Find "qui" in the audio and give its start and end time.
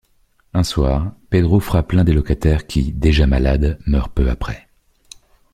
2.65-2.91